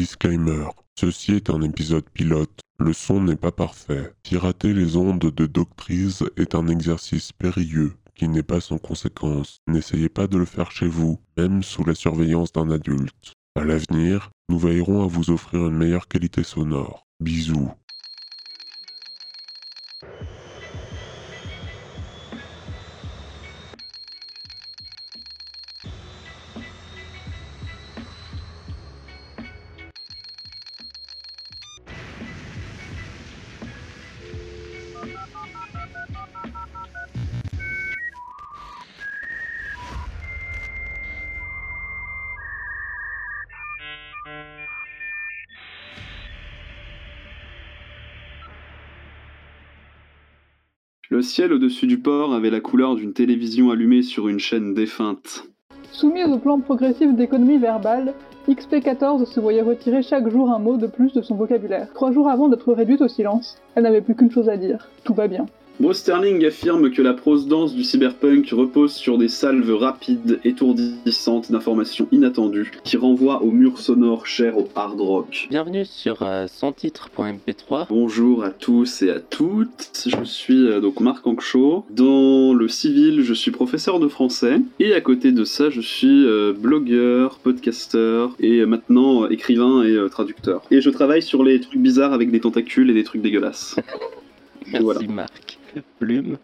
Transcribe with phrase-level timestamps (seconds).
[0.00, 0.64] Disclaimer.
[0.98, 2.60] Ceci est un épisode pilote.
[2.78, 4.14] Le son n'est pas parfait.
[4.22, 9.58] Pirater les ondes de Doctrice est un exercice périlleux qui n'est pas sans conséquence.
[9.66, 13.34] N'essayez pas de le faire chez vous, même sous la surveillance d'un adulte.
[13.54, 17.06] À l'avenir, nous veillerons à vous offrir une meilleure qualité sonore.
[17.22, 17.70] Bisous.
[51.48, 55.44] Au-dessus du port avait la couleur d'une télévision allumée sur une chaîne défunte.
[55.90, 58.12] Soumise au plan progressif d'économie verbale,
[58.48, 61.88] XP14 se voyait retirer chaque jour un mot de plus de son vocabulaire.
[61.94, 64.88] Trois jours avant d'être réduite au silence, elle n'avait plus qu'une chose à dire.
[65.04, 65.46] Tout va bien.
[65.80, 71.50] Bruce Sterling affirme que la prose dense du cyberpunk repose sur des salves rapides, étourdissantes
[71.50, 75.46] d'informations inattendues, qui renvoient au mur sonore cher au hard rock.
[75.48, 77.86] Bienvenue sur euh, sans-titre.mp3.
[77.88, 81.86] Bonjour à tous et à toutes, je suis euh, donc Marc Ankshaw.
[81.88, 86.26] Dans le civil, je suis professeur de français, et à côté de ça, je suis
[86.26, 90.60] euh, blogueur, podcasteur, et maintenant euh, écrivain et traducteur.
[90.70, 93.76] Et je travaille sur les trucs bizarres avec des tentacules et des trucs dégueulasses.
[94.66, 95.00] Merci Voilà.
[95.08, 95.59] Marc.
[95.98, 96.38] Plume.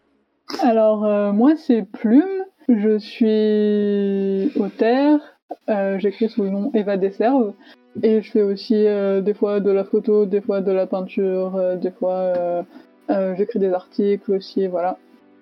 [0.62, 2.44] Alors, euh, moi, c'est Plume.
[2.68, 5.20] Je suis auteur.
[5.68, 7.54] Euh, J'écris sous le nom Eva Desserve.
[8.02, 11.56] Et je fais aussi euh, des fois de la photo, des fois de la peinture,
[11.56, 12.62] euh, des fois euh,
[13.10, 14.96] euh, j'écris des articles aussi, voilà.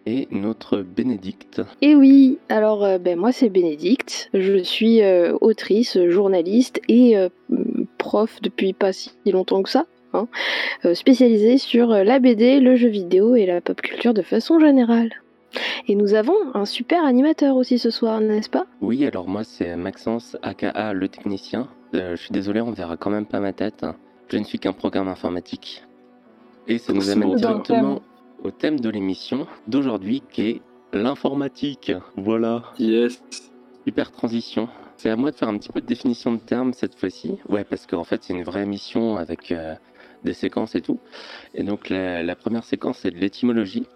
[0.06, 1.60] Et notre Bénédicte.
[1.82, 7.28] Et oui, alors euh, ben, moi c'est Bénédicte, je suis euh, autrice, journaliste et euh,
[7.98, 9.84] prof depuis pas si longtemps que ça,
[10.18, 10.28] hein,
[10.84, 14.58] euh, spécialisée sur euh, la BD, le jeu vidéo et la pop culture de façon
[14.58, 15.10] générale.
[15.86, 18.66] Et nous avons un super animateur aussi ce soir, n'est-ce pas?
[18.80, 21.68] Oui, alors moi c'est Maxence, aka le technicien.
[21.94, 23.86] Euh, je suis désolé, on verra quand même pas ma tête.
[24.28, 25.84] Je ne suis qu'un programme informatique.
[26.66, 28.02] Et ça nous amène directement
[28.44, 30.62] au thème de l'émission d'aujourd'hui qui est
[30.92, 31.92] l'informatique.
[32.16, 32.62] Voilà.
[32.78, 33.22] Yes.
[33.86, 34.68] Super transition.
[34.98, 37.38] C'est à moi de faire un petit peu de définition de termes cette fois-ci.
[37.48, 39.74] Ouais, parce qu'en fait, c'est une vraie émission avec euh,
[40.24, 41.00] des séquences et tout.
[41.54, 43.86] Et donc, la, première séquence, c'est de l'étymologie.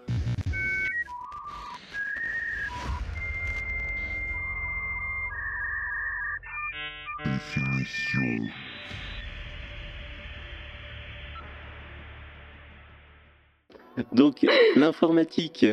[14.11, 14.45] Donc,
[14.75, 15.65] l'informatique,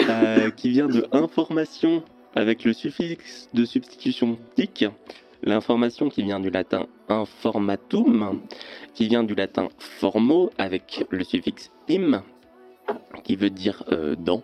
[0.00, 2.02] euh, qui vient de information
[2.34, 4.84] avec le suffixe de substitution tic.
[5.46, 8.40] L'information qui vient du latin informatum,
[8.94, 12.22] qui vient du latin formo avec le suffixe im,
[13.24, 14.42] qui veut dire euh, dans,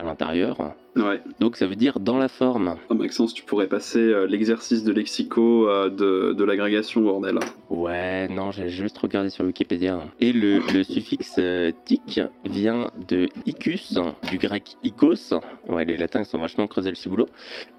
[0.00, 0.74] à l'intérieur.
[0.96, 1.20] Ouais.
[1.38, 2.74] Donc ça veut dire dans la forme.
[2.88, 7.38] Oh, Maxence, tu pourrais passer euh, l'exercice de lexico euh, de, de l'agrégation, bordel.
[7.68, 10.00] Ouais, non, j'ai juste regardé sur Wikipédia.
[10.18, 13.96] Et le, le suffixe euh, tic vient de icus,
[14.28, 15.32] du grec ikos.
[15.68, 17.28] Ouais, les latins ils sont vachement creusés le ciboulot.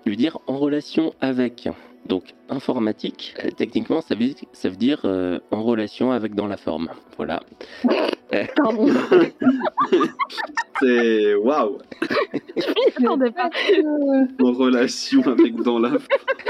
[0.05, 1.67] Veut dire en relation avec.
[2.05, 6.57] Donc informatique, euh, techniquement, ça veut, ça veut dire euh, en relation avec dans la
[6.57, 6.89] forme.
[7.17, 7.41] Voilà.
[8.55, 8.87] Pardon,
[10.79, 11.77] C'est waouh
[12.57, 13.49] je m'y attendais pas.
[14.41, 15.91] En relation avec dans la.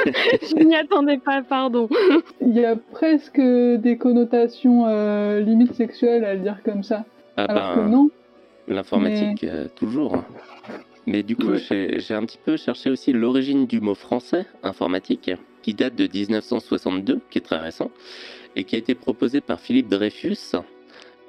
[0.05, 1.89] Je m'y attendais pas, pardon.
[2.41, 7.03] Il y a presque des connotations euh, limite sexuelles à le dire comme ça.
[7.37, 8.09] Ah Alors ben, que non.
[8.67, 10.23] L'informatique, euh, toujours.
[11.07, 11.97] Mais du coup, Ouais.
[11.99, 15.31] j'ai un petit peu cherché aussi l'origine du mot français, informatique,
[15.63, 17.91] qui date de 1962, qui est très récent,
[18.55, 20.55] et qui a été proposé par Philippe Dreyfus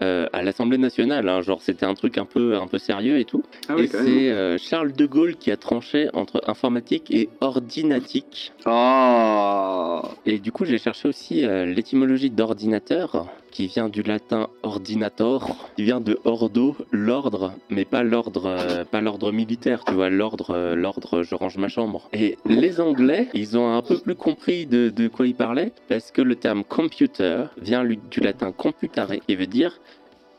[0.00, 1.28] euh, à l'Assemblée nationale.
[1.28, 1.43] hein.
[1.43, 3.43] genre, c'était un truc un peu, un peu sérieux et tout.
[3.69, 8.53] Ah oui, et c'est euh, Charles de Gaulle qui a tranché entre informatique et ordinatique.
[8.66, 15.70] Ah Et du coup, j'ai cherché aussi euh, l'étymologie d'ordinateur, qui vient du latin ordinator,
[15.76, 20.50] qui vient de ordo, l'ordre, mais pas l'ordre, euh, pas l'ordre militaire, tu vois, l'ordre,
[20.50, 22.08] euh, l'ordre, je range ma chambre.
[22.12, 26.10] Et les Anglais, ils ont un peu plus compris de, de quoi ils parlaient, parce
[26.10, 29.78] que le terme computer vient du latin computare, qui veut dire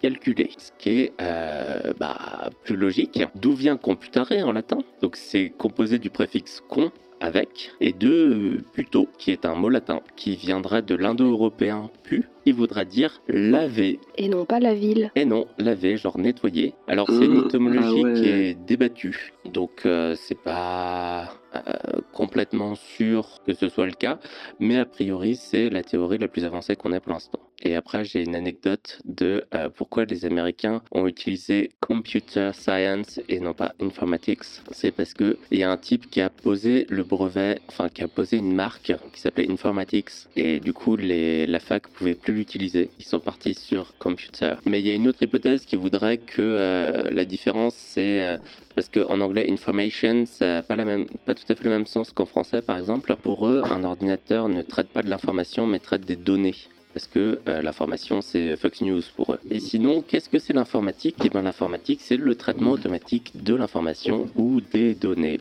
[0.01, 3.23] calculer, ce qui est euh, bah, plus logique.
[3.35, 4.79] D'où vient computare en latin?
[5.01, 6.91] Donc c'est composé du préfixe con
[7.23, 12.27] avec et de euh, puto, qui est un mot latin qui viendrait de l'indo-européen pu,
[12.43, 13.99] qui voudra dire laver.
[14.17, 15.09] Et non pas la ville.
[15.15, 16.73] Et non, laver, genre nettoyer.
[16.87, 18.13] Alors c'est une Ah, étymologie ah ouais.
[18.13, 24.19] qui est débattue, donc euh, c'est pas euh, complètement sûr que ce soit le cas,
[24.59, 27.39] mais a priori, c'est la théorie la plus avancée qu'on ait pour l'instant.
[27.61, 33.39] Et après, j'ai une anecdote de euh, pourquoi les Américains ont utilisé computer science et
[33.39, 34.43] non pas informatics.
[34.71, 38.03] C'est parce que il y a un type qui a posé le brevet, enfin qui
[38.03, 42.89] a posé une marque qui s'appelait informatics, et du coup, la fac pouvait plus l'utiliser.
[42.99, 44.55] Ils sont partis sur computer.
[44.65, 48.37] Mais il y a une autre hypothèse qui voudrait que euh, la différence, c'est euh,
[48.75, 52.61] parce qu'en anglais, information, ça n'a pas tout à fait le même sens qu'en français,
[52.61, 53.15] par exemple.
[53.21, 56.55] Pour eux, un ordinateur ne traite pas de l'information, mais traite des données.
[56.93, 59.39] Parce que euh, l'information, c'est Fox News pour eux.
[59.49, 61.15] Et sinon, qu'est-ce que c'est l'informatique?
[61.23, 65.39] Eh bien, l'informatique, c'est le traitement automatique de l'information ou des données.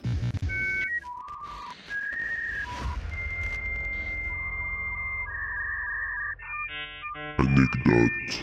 [7.39, 8.43] Anecdote.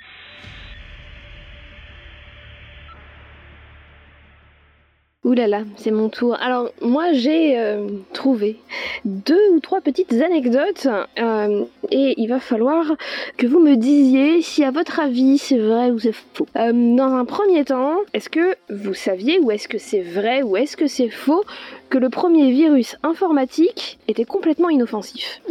[5.30, 6.36] Ouh là là, c'est mon tour.
[6.42, 8.58] Alors moi j'ai euh, trouvé
[9.06, 10.88] deux ou trois petites anecdotes
[11.20, 12.96] euh, et il va falloir
[13.38, 16.48] que vous me disiez si à votre avis c'est vrai ou c'est faux.
[16.58, 20.58] Euh, dans un premier temps, est-ce que vous saviez ou est-ce que c'est vrai ou
[20.58, 21.44] est-ce que c'est faux
[21.92, 25.42] que le premier virus informatique était complètement inoffensif?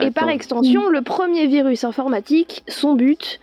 [0.00, 3.38] Et par extension, le premier virus informatique, son but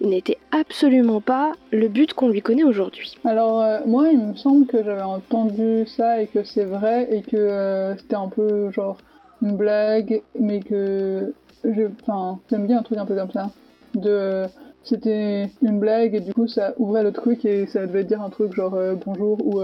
[0.00, 3.16] n'était absolument pas le but qu'on lui connaît aujourd'hui.
[3.24, 7.22] Alors, euh, moi, il me semble que j'avais entendu ça et que c'est vrai et
[7.22, 8.96] que euh, c'était un peu genre
[9.42, 11.32] une blague, mais que.
[11.64, 13.50] je- Enfin, j'aime bien un truc un peu comme ça.
[13.94, 14.44] De.
[14.84, 18.30] c'était une blague et du coup ça ouvrait le truc et ça devait dire un
[18.30, 19.60] truc genre euh, bonjour ou,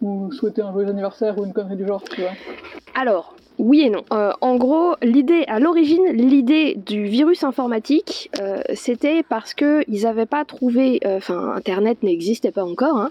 [0.00, 2.30] ou souhaiter un joyeux anniversaire ou une connerie du genre, tu vois.
[2.98, 4.04] Alors, oui et non.
[4.12, 10.02] Euh, en gros, l'idée, à l'origine, l'idée du virus informatique, euh, c'était parce que ils
[10.02, 13.10] n'avaient pas trouvé, euh, enfin, Internet n'existait pas encore, hein,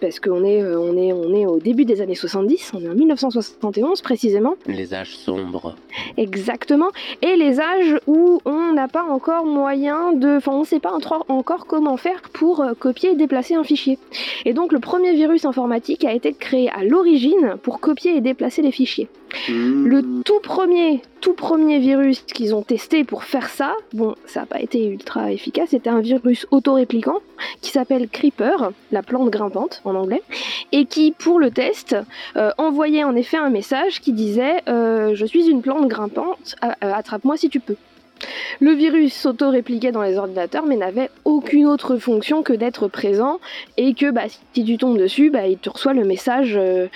[0.00, 2.94] parce qu'on est, on est, on est au début des années 70, on est en
[2.94, 5.76] 1971 précisément, Les âges sombres.
[6.16, 6.88] exactement,
[7.22, 10.92] et les âges où on n'a pas encore moyen de, enfin, on ne sait pas
[10.92, 13.98] encore comment faire pour copier et déplacer un fichier.
[14.44, 18.62] Et donc, le premier virus informatique a été créé à l'origine pour copier et déplacer
[18.62, 19.08] les fichiers.
[19.48, 19.61] Mmh.
[19.62, 24.46] Le tout premier, tout premier virus qu'ils ont testé pour faire ça, bon, ça n'a
[24.46, 27.18] pas été ultra efficace, c'était un virus autoréplicant
[27.60, 30.22] qui s'appelle Creeper, la plante grimpante en anglais,
[30.72, 31.96] et qui, pour le test,
[32.36, 36.70] euh, envoyait en effet un message qui disait euh, Je suis une plante grimpante, euh,
[36.80, 37.76] attrape-moi si tu peux.
[38.60, 43.40] Le virus s'auto-répliquait dans les ordinateurs mais n'avait aucune autre fonction que d'être présent
[43.76, 46.86] et que bah, si tu tombes dessus, bah, il te reçoit le message euh,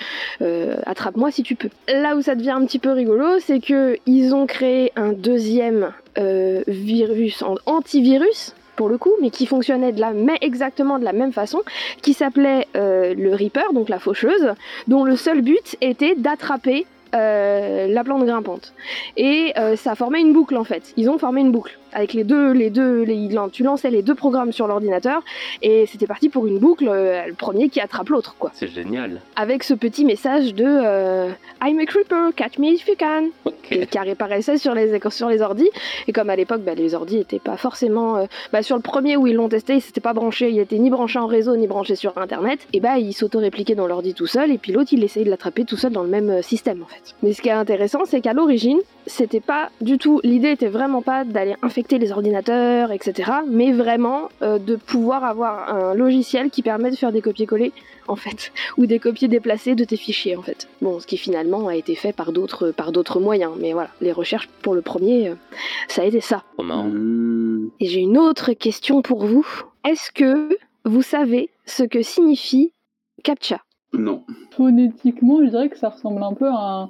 [0.41, 1.69] euh, attrape-moi si tu peux.
[1.87, 5.91] Là où ça devient un petit peu rigolo, c'est que ils ont créé un deuxième
[6.17, 11.13] euh, virus antivirus pour le coup, mais qui fonctionnait de la mais exactement de la
[11.13, 11.63] même façon,
[12.03, 14.53] qui s'appelait le Reaper, donc la faucheuse,
[14.87, 16.85] dont le seul but était d'attraper
[17.15, 18.73] euh, la plante grimpante.
[19.15, 20.93] Et euh, ça formait une boucle en fait.
[20.97, 24.01] Ils ont formé une boucle avec les deux, les deux, les, ils tu lançais les
[24.01, 25.23] deux programmes sur l'ordinateur
[25.61, 28.51] et c'était parti pour une boucle, euh, le premier qui attrape l'autre quoi.
[28.53, 29.21] C'est génial.
[29.35, 31.29] Avec ce petit message de euh,
[31.63, 33.55] I'm a creeper, catch me if you can, Ok.
[33.63, 35.69] qui, qui apparaissait sur les sur les ordis.
[36.07, 39.27] Et comme à l'époque, bah, les ordis étaient pas forcément, bah, sur le premier où
[39.27, 41.95] ils l'ont testé, il s'était pas branché, il était ni branché en réseau ni branché
[41.95, 42.59] sur internet.
[42.73, 45.65] Et bah il s'auto-répliquait dans l'ordi tout seul et puis l'autre il essayait de l'attraper
[45.65, 46.96] tout seul dans le même système en fait.
[47.23, 51.01] Mais ce qui est intéressant, c'est qu'à l'origine, c'était pas du tout, l'idée était vraiment
[51.01, 53.31] pas d'aller infecter les ordinateurs, etc.
[53.47, 57.73] Mais vraiment euh, de pouvoir avoir un logiciel qui permet de faire des copier-coller
[58.07, 60.67] en fait, ou des copiers déplacés de tes fichiers en fait.
[60.81, 64.11] Bon, ce qui finalement a été fait par d'autres par d'autres moyens, mais voilà, les
[64.11, 65.35] recherches pour le premier, euh,
[65.87, 66.43] ça a été ça.
[66.61, 66.85] Marrant.
[66.85, 67.71] Mmh.
[67.79, 69.47] Et j'ai une autre question pour vous.
[69.85, 72.73] Est-ce que vous savez ce que signifie
[73.23, 73.61] CAPTCHA?
[73.93, 74.23] Non.
[74.51, 76.89] Phonétiquement, je dirais que ça ressemble un peu à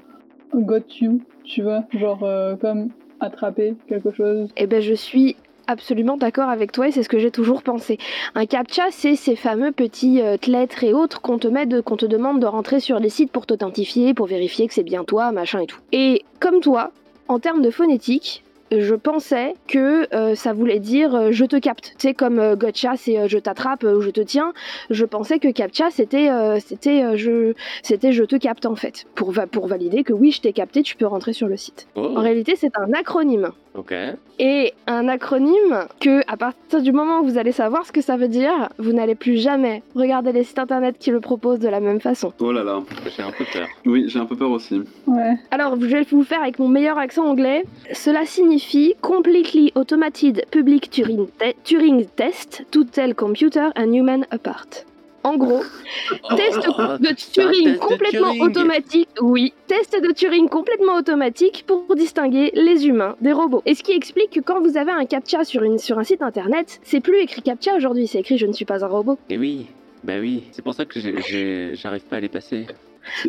[0.54, 2.90] un got you, tu vois, genre euh, comme
[3.20, 4.50] attraper quelque chose.
[4.58, 5.36] Eh ben, je suis
[5.68, 7.98] absolument d'accord avec toi et c'est ce que j'ai toujours pensé.
[8.36, 11.98] Un CAPTCHA, c'est ces fameux petits euh, lettres et autres qu'on te met, de- qu'on
[11.98, 15.32] te demande de rentrer sur les sites pour t'authentifier, pour vérifier que c'est bien toi,
[15.32, 15.80] machin et tout.
[15.92, 16.92] Et comme toi,
[17.28, 21.94] en termes de phonétique, je pensais que euh, ça voulait dire euh, je te capte.
[21.98, 24.54] Tu sais, comme euh, gotcha, c'est euh, je t'attrape ou je te tiens.
[24.90, 29.06] Je pensais que captcha, c'était c'était je, c'était je te capte en fait.
[29.16, 31.88] Pour, va- pour valider que oui, je t'ai capté, tu peux rentrer sur le site.
[31.96, 33.52] Oh, En réalité, c'est un acronyme.
[33.78, 33.94] Ok.
[34.40, 38.18] Et un acronyme que, à partir du moment où vous allez savoir ce que ça
[38.18, 41.80] veut dire, vous n'allez plus jamais regarder les sites internet qui le proposent de la
[41.80, 42.34] même façon.
[42.40, 42.82] Oh là là.
[43.16, 43.68] J'ai un peu peur.
[43.86, 44.82] Oui, j'ai un peu peur aussi.
[45.08, 45.36] Ouais.
[45.52, 47.64] Alors, je vais vous le faire avec mon meilleur accent anglais.
[47.94, 54.86] Cela signifie Completely Automated Public Turing, te- Turing Test to Tell Computer and Human Apart.
[55.28, 55.62] En gros,
[56.38, 58.42] test Oh, de Turing test de complètement Turing.
[58.44, 59.10] automatique.
[59.22, 63.62] Oui, test de Turing complètement automatique pour distinguer les humains des robots.
[63.66, 66.22] Et ce qui explique que quand vous avez un captcha sur, une, sur un site
[66.22, 69.18] internet, c'est plus écrit captcha aujourd'hui, c'est écrit je ne suis pas un robot.
[69.30, 69.68] Et oui,
[70.04, 72.66] bah oui, c'est pour ça que j'arrive pas à les passer.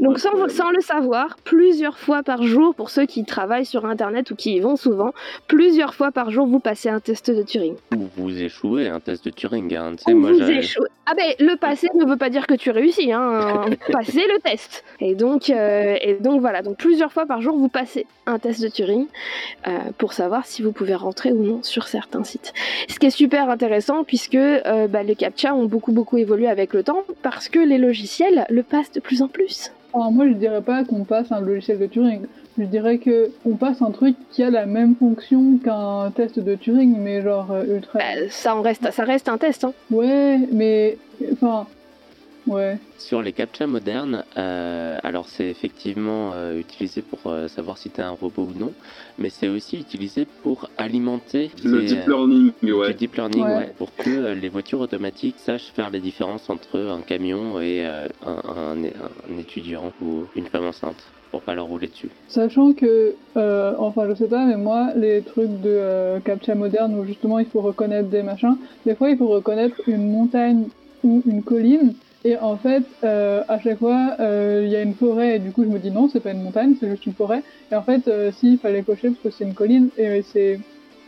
[0.00, 0.32] Donc sans,
[0.70, 4.60] le savoir, plusieurs fois par jour, pour ceux qui travaillent sur internet ou qui y
[4.60, 5.12] vont souvent,
[5.46, 7.74] plusieurs fois par jour vous passez un test de Turing.
[7.96, 9.74] Ou vous échouez un test de Turing.
[9.74, 9.92] Hein.
[9.96, 10.88] Tu sais, Ou moi, vous échouez.
[11.10, 13.64] Ah ben le passé ne veut pas dire que tu réussis, hein.
[13.92, 14.84] passez le test.
[15.00, 18.60] Et donc, euh, et donc voilà, donc plusieurs fois par jour vous passez un test
[18.60, 19.06] de Turing
[19.66, 22.52] euh, pour savoir si vous pouvez rentrer ou non sur certains sites.
[22.88, 26.74] Ce qui est super intéressant puisque euh, bah, les captcha ont beaucoup beaucoup évolué avec
[26.74, 29.67] le temps parce que les logiciels le passent de plus en plus.
[29.98, 32.20] Alors moi je dirais pas qu'on passe un logiciel de Turing.
[32.56, 36.54] Je dirais que on passe un truc qui a la même fonction qu'un test de
[36.54, 37.98] Turing, mais genre euh, ultra.
[37.98, 39.64] Bah, ça reste, ça reste un test.
[39.64, 39.72] Hein.
[39.90, 40.98] Ouais, mais
[41.32, 41.66] enfin,
[42.48, 42.80] ouais.
[42.96, 48.02] Sur les captcha modernes, euh, alors c'est effectivement euh, utilisé pour euh, savoir si t'es
[48.02, 48.76] un robot ou non,
[49.18, 52.94] mais c'est aussi utilisé pour alimenter Le les, deep learning, du ouais.
[52.94, 53.56] deep learning, Ouais.
[53.56, 57.86] ouais, pour que euh, les voitures automatiques sachent faire les différences entre un camion et
[57.86, 58.84] euh, un, un-
[59.32, 62.10] un étudiant ou une femme enceinte, pour pas leur rouler dessus.
[62.26, 66.94] Sachant que, euh, enfin je sais pas, mais moi les trucs de euh, captcha moderne
[66.94, 70.70] où justement il faut reconnaître des machins, des fois il faut reconnaître une montagne
[71.02, 71.96] ou une colline.
[72.28, 75.50] Et en fait, euh, à chaque fois, euh, il y a une forêt, et du
[75.50, 77.42] coup, je me dis non, c'est pas une montagne, c'est juste une forêt.
[77.72, 80.60] Et en fait, euh, si, il fallait cocher parce que c'est une colline, et c'est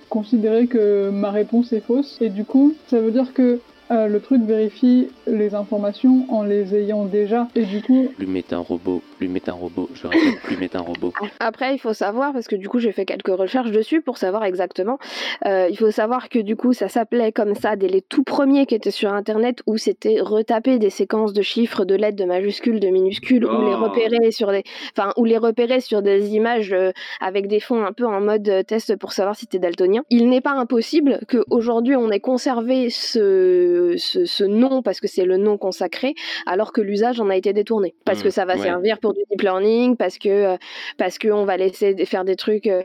[0.09, 2.17] considéré que ma réponse est fausse.
[2.23, 6.75] Et du coup, ça veut dire que euh, le truc vérifie les informations en les
[6.75, 7.49] ayant déjà.
[7.55, 10.77] Et du coup, Plus m'est un robot, plus m'est un robot, je répète, plus m'est
[10.77, 11.13] un robot.
[11.41, 14.45] Après, il faut savoir, parce que du coup, j'ai fait quelques recherches dessus pour savoir
[14.45, 14.99] exactement.
[15.47, 18.67] Euh, il faut savoir que du coup, ça s'appelait comme ça dès les tout premiers
[18.67, 22.81] qui étaient sur Internet, où c'était retaper des séquences de chiffres, de lettres, de majuscules,
[22.81, 23.85] de minuscules, ou les Oh.
[23.85, 24.63] repérer sur des,
[24.97, 28.65] enfin, ou les repérer sur des images euh, avec des fonds un peu en mode
[28.67, 30.03] test pour savoir si t'es daltonien.
[30.11, 35.09] Il n'est pas impossible que aujourd'hui on ait conservé ce, ce, ce nom parce que
[35.09, 36.15] c'est le nom consacré,
[36.47, 37.95] alors que l'usage en a été détourné.
[38.05, 38.63] Parce Mm, que ça va ouais.
[38.63, 40.57] servir pour du deep learning, parce que euh,
[40.99, 42.67] parce qu'on va laisser faire des trucs.
[42.67, 42.83] euh,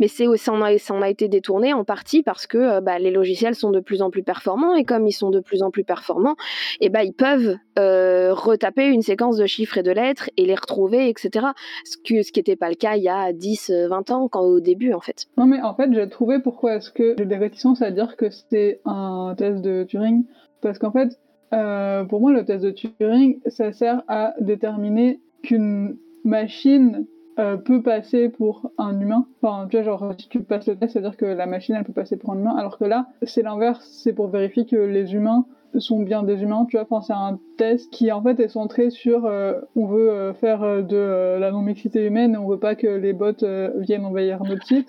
[0.00, 2.80] mais c'est ça en, a, ça en a été détourné en partie parce que euh,
[2.80, 5.62] bah, les logiciels sont de plus en plus performants et comme ils sont de plus
[5.62, 6.36] en plus performants,
[6.80, 10.54] et bah, ils peuvent euh, retaper une séquence de chiffres et de lettres et les
[10.54, 11.46] retrouver, etc.
[11.84, 14.40] Ce que qui n'était pas le cas il y a 10, euh, 20 ans, quand
[14.40, 15.26] au début en fait.
[15.36, 18.30] Non mais en fait j'ai trouvé pourquoi est-ce que j'ai des réticences à dire que
[18.30, 20.24] c'est un test de Turing
[20.60, 21.18] parce qu'en fait
[21.52, 27.06] euh, pour moi le test de Turing ça sert à déterminer qu'une machine
[27.38, 29.26] euh, peut passer pour un humain.
[29.42, 31.74] Enfin tu vois genre si tu passes le test c'est à dire que la machine
[31.74, 34.76] elle peut passer pour un humain alors que là c'est l'inverse c'est pour vérifier que
[34.76, 35.44] les humains
[35.80, 36.86] sont bien des humains, tu vois.
[36.88, 40.62] Enfin, c'est un test qui en fait est centré sur euh, on veut euh, faire
[40.62, 43.44] euh, de la non-mixité humaine on veut pas que les bots
[43.76, 44.88] viennent envahir notre site.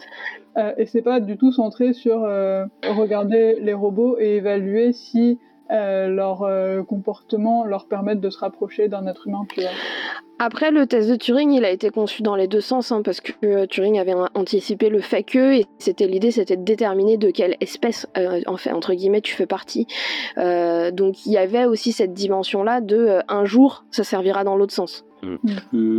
[0.57, 5.39] Euh, et c'est pas du tout centré sur regarder les robots et évaluer si
[5.69, 6.47] euh, leur
[6.85, 9.69] comportement leur permettent de se rapprocher d'un être humain, tu vois.
[10.39, 13.21] Après, le test de Turing, il a été conçu dans les deux sens, hein, parce
[13.21, 17.17] que euh, Turing avait an- anticipé le fait que, et c'était l'idée, c'était de déterminer
[17.17, 19.87] de quelle espèce, euh, en fait, entre guillemets, tu fais partie.
[20.37, 24.55] Euh, donc, il y avait aussi cette dimension-là de euh, un jour, ça servira dans
[24.55, 25.05] l'autre sens.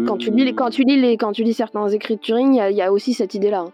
[0.06, 2.54] Quand tu lis, les, quand tu lis les, quand tu lis certains écrits de Turing,
[2.54, 3.64] il y a- il y, a aussi cette idée-là.
[3.66, 3.72] hein.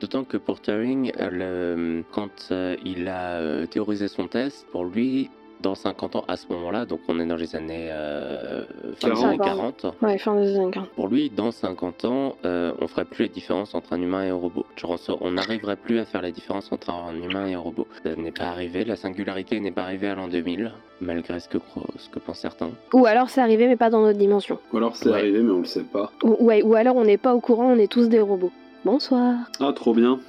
[0.00, 5.74] D'autant que pour Turing, le- quand euh, il a théorisé son test, pour lui, dans
[5.74, 8.64] 50 ans, à ce moment-là, donc on est dans les années, euh,
[8.96, 10.88] fin des années 40, Ouais, fin des années 40.
[10.90, 14.30] pour lui, dans 50 ans, euh, on ferait plus les différences entre un humain et
[14.30, 14.64] un robot.
[14.76, 17.86] Genre, on n'arriverait plus à faire la différence entre un humain et un robot.
[18.04, 21.58] Ça n'est pas arrivé, la singularité n'est pas arrivée à l'an 2000, malgré ce que,
[21.98, 22.70] ce que pensent certains.
[22.92, 24.58] Ou alors c'est arrivé, mais pas dans notre dimension.
[24.72, 25.18] Ou alors c'est Ouais.
[25.20, 26.12] arrivé, mais on le sait pas.
[26.22, 28.52] Ou, ouais, ou alors on n'est pas au courant, on est tous des robots.
[28.86, 29.50] Bonsoir.
[29.58, 30.20] Ah, trop bien.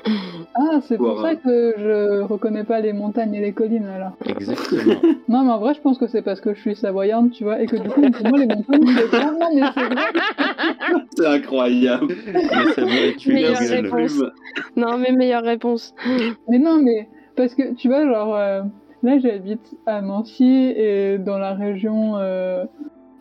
[0.55, 4.13] Ah, c'est pour ça que je reconnais pas les montagnes et les collines alors.
[4.25, 4.95] Exactement.
[5.29, 7.61] Non, mais en vrai, je pense que c'est parce que je suis savoyarde, tu vois,
[7.61, 9.95] et que du coup, pour moi, les montagnes, c'est mais c'est vrai.
[11.15, 12.07] C'est incroyable.
[12.33, 12.81] Mais ça
[13.17, 14.23] tuer Meilleure réponse.
[14.75, 15.93] Non, mais meilleure réponse.
[16.49, 18.63] Mais non, mais parce que tu vois, genre, euh,
[19.03, 22.65] là j'habite à Nancy et dans la région euh,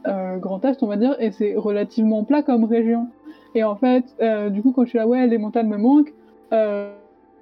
[0.07, 3.09] euh, Grand Est, on va dire, et c'est relativement plat comme région.
[3.57, 6.13] Et en fait, euh, du coup, quand je suis là, ouais, les montagnes me manquent,
[6.53, 6.93] euh,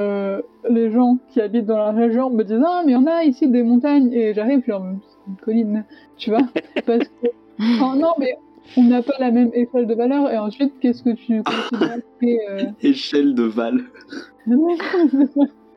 [0.01, 0.41] euh,
[0.71, 3.65] les gens qui habitent dans la région me disent, ah, mais on a ici des
[3.65, 5.85] montagnes, et j'arrive, genre, c'est une colline,
[6.17, 6.39] tu vois,
[6.87, 7.27] parce que,
[7.61, 8.37] enfin, non, mais
[8.77, 12.63] on n'a pas la même échelle de valeur, et ensuite, qu'est-ce que tu considères euh,
[12.81, 13.81] Échelle de Val.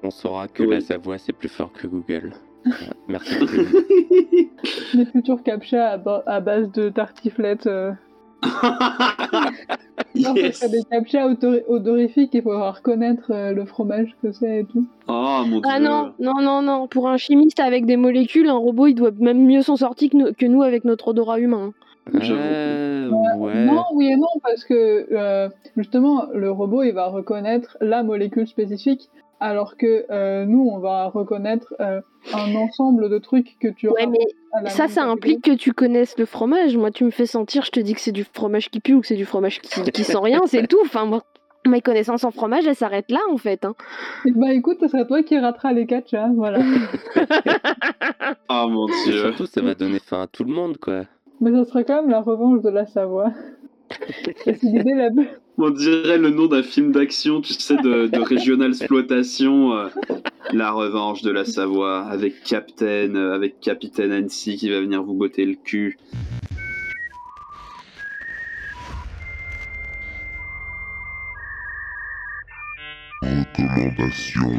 [0.03, 0.70] On saura que Oui.
[0.70, 2.32] la Savoie, c'est plus fort que Google.
[3.08, 3.36] Merci.
[4.94, 7.65] Les futurs captcha à, ba- à base de tartiflettes.
[7.65, 7.91] euh.
[10.19, 10.51] Non, des
[10.89, 14.86] captcha odori- odorifiques, il faudra reconnaître euh, le fromage que c'est et tout.
[15.07, 15.69] Oh mon dieu.
[15.69, 16.88] Ah non, non, non, non.
[16.88, 20.17] Pour un chimiste avec des molécules, un robot, il doit même mieux s'en sortir que
[20.17, 21.74] nous, que nous avec notre odorat humain.
[22.13, 22.39] J'avoue.
[22.41, 23.65] Euh, ouais.
[23.65, 28.47] Non, oui et non, parce que euh, justement, le robot, il va reconnaître la molécule
[28.47, 29.09] spécifique,
[29.39, 32.01] alors que euh, nous, on va reconnaître euh,
[32.34, 36.25] un ensemble de trucs que tu Ouais, mais ça, ça implique que tu connaisses le
[36.25, 36.75] fromage.
[36.77, 39.01] Moi, tu me fais sentir, je te dis que c'est du fromage qui pue ou
[39.01, 40.79] que c'est du fromage qui, qui sent rien, c'est tout.
[40.84, 41.22] Enfin, moi,
[41.67, 43.65] mes connaissances en fromage, elles s'arrêtent là, en fait.
[43.65, 43.75] hein.
[44.36, 46.60] Bah écoute, ce serait toi qui ratera les captcha, voilà.
[48.50, 49.20] Oh mon dieu.
[49.22, 51.03] surtout, ça va donner faim à tout le monde, quoi.
[51.39, 53.32] Mais ça serait quand même la revanche de la Savoie.
[54.46, 55.10] La
[55.58, 59.74] On dirait le nom d'un film d'action, tu sais, de, de régional exploitation.
[59.74, 59.88] euh,
[60.53, 65.13] la revanche de la Savoie, avec Captain, euh, avec Capitaine Annecy qui va venir vous
[65.13, 65.98] botter le cul.
[73.22, 74.51] Recommandation.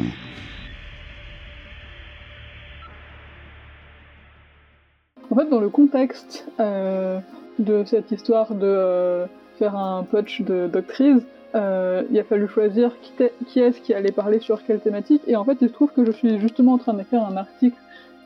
[5.31, 7.19] En fait, dans le contexte euh,
[7.59, 9.25] de cette histoire de euh,
[9.57, 11.21] faire un punch de doctrice,
[11.55, 13.11] euh, il a fallu choisir qui,
[13.47, 15.21] qui est-ce qui allait parler sur quelle thématique.
[15.27, 17.77] Et en fait, il se trouve que je suis justement en train d'écrire un article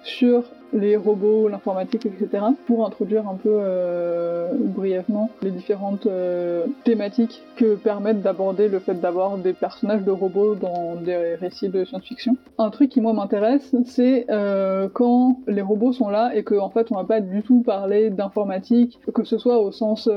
[0.03, 0.43] sur
[0.73, 2.43] les robots, l'informatique, etc.
[2.65, 8.95] pour introduire un peu euh, brièvement les différentes euh, thématiques que permettent d'aborder le fait
[8.95, 12.35] d'avoir des personnages de robots dans des récits de science-fiction.
[12.57, 16.69] Un truc qui moi m'intéresse, c'est euh, quand les robots sont là et qu'en en
[16.69, 20.09] fait on va pas du tout parler d'informatique, que ce soit au sens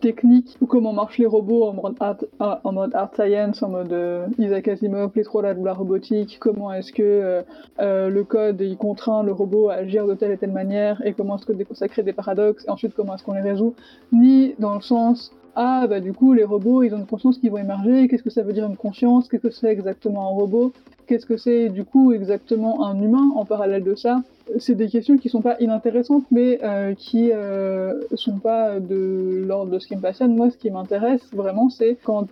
[0.00, 3.92] technique ou comment marchent les robots en mode art, ah, mode art science, en mode
[3.92, 7.42] euh, Isaac Asimov, les trois là de la robotique, comment est-ce que euh,
[7.80, 11.12] euh, le code il contraint le robot à agir de telle et telle manière et
[11.12, 13.74] comment est-ce que ça crée des paradoxes et ensuite comment est-ce qu'on les résout,
[14.12, 17.48] ni dans le sens ah bah du coup les robots ils ont une conscience qui
[17.48, 20.72] vont émerger, qu'est-ce que ça veut dire une conscience, qu'est-ce que c'est exactement un robot,
[21.06, 24.22] qu'est-ce que c'est du coup exactement un humain en parallèle de ça?
[24.58, 29.72] C'est des questions qui sont pas inintéressantes, mais euh, qui euh, sont pas de l'ordre
[29.72, 30.34] de ce qui me passionne.
[30.34, 32.26] Moi, ce qui m'intéresse vraiment, c'est quand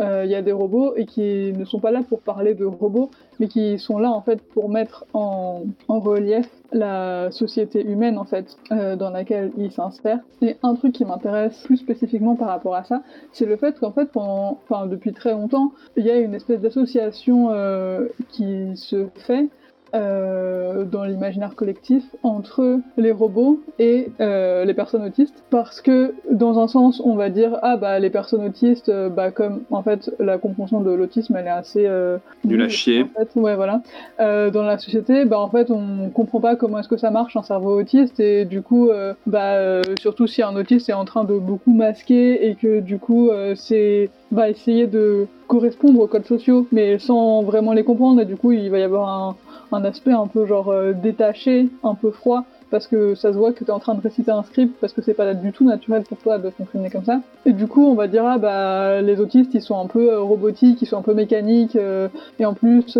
[0.00, 2.64] euh, il y a des robots et qui ne sont pas là pour parler de
[2.64, 8.18] robots, mais qui sont là en fait pour mettre en, en relief la société humaine
[8.18, 10.20] en fait euh, dans laquelle ils s'insèrent.
[10.42, 13.02] Et un truc qui m'intéresse plus spécifiquement par rapport à ça,
[13.32, 16.60] c'est le fait qu'en fait, pendant, enfin depuis très longtemps, il y a une espèce
[16.60, 19.48] d'association euh, qui se fait
[19.94, 25.44] euh, dans l'imaginaire collectif entre les robots et euh, les personnes autistes.
[25.50, 29.30] Parce que dans un sens on va dire ah bah les personnes autistes euh, bah
[29.30, 33.02] comme en fait la compréhension de l'autisme elle est assez euh, Nul à nulle, chier.
[33.02, 33.82] en fait, ouais voilà.
[34.18, 37.42] Dans la société bah en fait on comprend pas comment est-ce que ça marche un
[37.42, 38.18] cerveau autiste.
[38.20, 38.90] Et du coup
[39.26, 43.30] bah surtout si un autiste est en train de beaucoup masquer et que du coup
[43.54, 48.36] c'est va essayer de correspondre aux codes sociaux mais sans vraiment les comprendre et du
[48.36, 49.36] coup il va y avoir un
[49.74, 53.52] un aspect un peu genre euh, détaché, un peu froid, parce que ça se voit
[53.52, 55.64] que tu es en train de réciter un script, parce que c'est pas du tout
[55.64, 57.20] naturel pour toi de fonctionner comme ça.
[57.46, 60.20] Et du coup, on va dire, ah bah, les autistes, ils sont un peu euh,
[60.20, 62.98] robotiques, ils sont un peu mécaniques, euh, et en plus,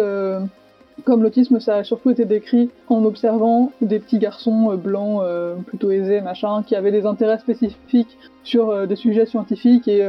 [1.02, 5.56] comme l'autisme, ça a surtout été décrit en observant des petits garçons euh, blancs, euh,
[5.56, 10.04] plutôt aisés, machin, qui avaient des intérêts spécifiques sur euh, des sujets scientifiques et,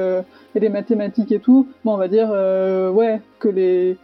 [0.56, 1.68] des mathématiques et tout.
[1.84, 2.30] Bon, on va dire,
[2.94, 3.98] ouais, que les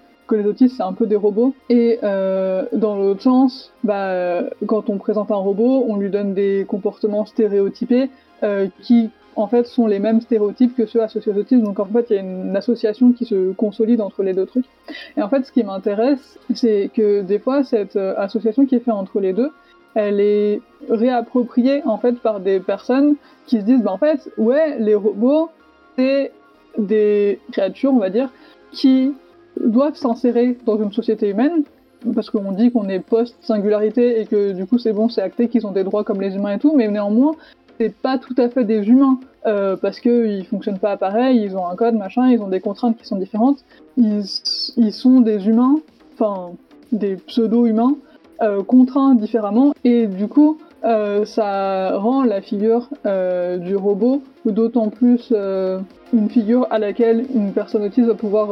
[0.46, 5.36] autistes c'est un peu des robots et dans l'autre sens bah quand on présente un
[5.36, 8.10] robot on lui donne des comportements stéréotypés
[8.82, 12.08] qui en fait sont les mêmes stéréotypes que ceux associés aux autistes donc en fait
[12.10, 14.66] il y a une association qui se consolide entre les deux trucs.
[15.18, 18.80] Et en fait ce qui m'intéresse c'est que des fois cette euh, association qui est
[18.80, 19.52] faite entre les deux
[19.94, 23.16] elle est réappropriée en fait par des personnes
[23.46, 25.50] qui se disent bah en fait ouais les robots
[25.98, 26.32] c'est
[26.78, 28.30] des créatures on va dire
[28.72, 29.14] qui
[29.60, 31.64] doivent s'insérer dans une société humaine,
[32.16, 35.68] parce qu'on dit qu'on est post-singularité et que du coup c'est bon, c'est acté qu'ils
[35.68, 37.34] ont des droits comme les humains et tout, mais néanmoins,
[37.80, 41.68] c'est pas tout à fait des humains, euh, parce qu'ils fonctionnent pas pareil, ils ont
[41.68, 43.64] un code, machin, ils ont des contraintes qui sont différentes,
[43.98, 44.24] ils,
[44.92, 45.76] sont des humains,
[46.14, 46.52] enfin
[46.92, 47.96] des pseudo-humains,
[48.42, 54.90] euh, contraints différemment, et du coup, euh, ça rend la figure euh, du robot d'autant
[54.90, 55.32] plus
[56.12, 58.50] une figure à laquelle une personne autiste va pouvoir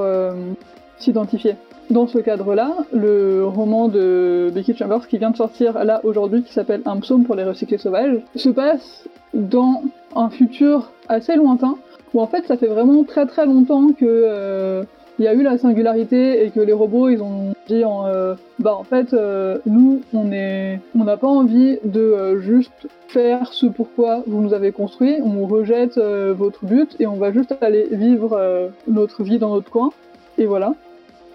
[1.00, 1.56] s'identifier.
[1.90, 6.54] Dans ce cadre-là, le roman de Becky Chambers qui vient de sortir là aujourd'hui, qui
[6.54, 9.82] s'appelle Un psaume pour les recyclés sauvages, se passe dans
[10.16, 11.78] un futur assez lointain,
[12.14, 14.84] où en fait ça fait vraiment très très longtemps que euh,
[15.20, 18.36] il y a eu la singularité et que les robots ils ont dit en, euh,
[18.58, 24.24] bah en fait euh, nous on n'a pas envie de euh, juste faire ce pourquoi
[24.28, 29.24] vous nous avez construit, on rejette votre but et on va juste aller vivre notre
[29.24, 29.90] vie dans notre coin
[30.38, 30.74] et voilà.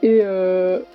[0.03, 0.21] Et,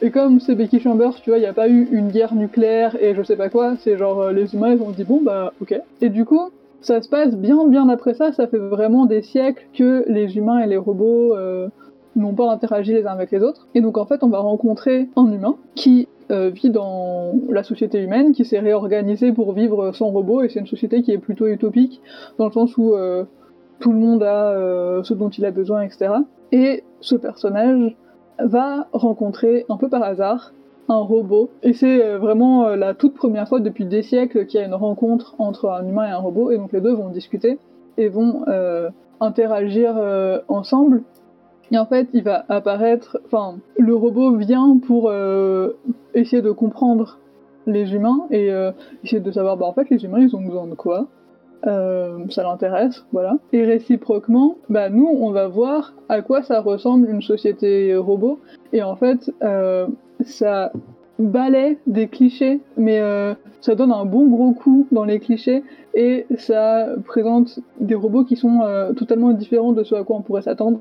[0.02, 2.96] et comme c'est Becky Chambers, tu vois, il n'y a pas eu une guerre nucléaire
[3.02, 5.80] et je sais pas quoi, c'est genre les humains ils ont dit bon bah ok.
[6.02, 9.66] Et du coup ça se passe bien bien après ça, ça fait vraiment des siècles
[9.74, 11.36] que les humains et les robots
[12.16, 13.68] n'ont pas interagi les uns avec les autres.
[13.76, 18.00] Et donc en fait, on va rencontrer un humain qui euh, vit dans la société
[18.00, 21.48] humaine, qui s'est réorganisé pour vivre sans robot, et c'est une société qui est plutôt
[21.48, 22.02] utopique,
[22.38, 23.24] dans le sens où euh,
[23.80, 26.12] tout le monde a euh, ce dont il a besoin, etc.
[26.52, 27.96] Et ce personnage
[28.43, 30.54] va rencontrer, un peu par hasard,
[30.88, 31.49] un robot.
[31.63, 35.36] Et c'est vraiment la toute première fois depuis des siècles qu'il y a une rencontre
[35.38, 37.60] entre un humain et un robot, et donc les deux vont discuter
[37.97, 38.45] et vont
[39.19, 39.95] interagir
[40.47, 41.04] ensemble
[41.71, 43.19] et en fait, il va apparaître.
[43.25, 45.73] Enfin, le robot vient pour euh,
[46.13, 47.19] essayer de comprendre
[47.67, 48.71] les humains et euh,
[49.04, 51.08] essayer de savoir, bah en fait, les humains, ils ont besoin de quoi?
[51.67, 53.38] Euh, ça l'intéresse, voilà.
[53.54, 58.39] Et réciproquement, bah nous, on va voir à quoi ça ressemble une société robot.
[58.74, 59.32] Et en fait,
[60.22, 60.72] ça
[61.17, 63.02] balaie des clichés, mais
[63.62, 68.36] ça donne un bon gros coup dans les clichés et ça présente des robots qui
[68.36, 68.62] sont
[68.95, 70.80] totalement différents de ce à quoi on pourrait s'attendre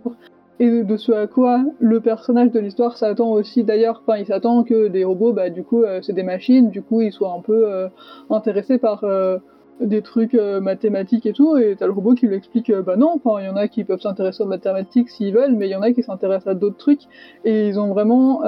[0.61, 4.03] et de ce à quoi le personnage de l'histoire s'attend aussi d'ailleurs.
[4.19, 7.12] Il s'attend que des robots, bah, du coup, euh, c'est des machines, du coup, ils
[7.12, 7.88] soient un peu euh,
[8.31, 9.38] intéressés par euh,
[9.81, 13.45] des trucs mathématiques et tout, et t'as le robot qui lui explique, bah non, il
[13.45, 15.93] y en a qui peuvent s'intéresser aux mathématiques s'ils veulent, mais il y en a
[15.93, 17.03] qui s'intéressent à d'autres trucs,
[17.45, 18.43] et ils ont vraiment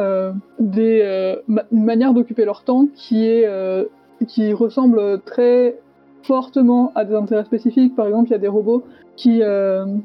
[0.59, 3.49] des, une manière d'occuper leur temps qui est
[4.27, 5.79] qui ressemble très
[6.23, 7.97] fortement à des intérêts spécifiques.
[7.97, 8.85] Par exemple, il y a des robots
[9.17, 9.43] qui